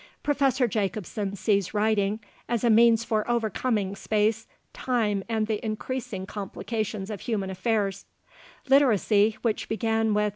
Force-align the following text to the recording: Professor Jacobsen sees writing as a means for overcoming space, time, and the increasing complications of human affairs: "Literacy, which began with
Professor 0.23 0.67
Jacobsen 0.67 1.35
sees 1.35 1.75
writing 1.75 2.19
as 2.49 2.63
a 2.63 2.71
means 2.71 3.03
for 3.03 3.29
overcoming 3.29 3.95
space, 3.95 4.47
time, 4.73 5.23
and 5.29 5.45
the 5.45 5.63
increasing 5.63 6.25
complications 6.25 7.11
of 7.11 7.21
human 7.21 7.51
affairs: 7.51 8.07
"Literacy, 8.67 9.37
which 9.43 9.69
began 9.69 10.15
with 10.15 10.29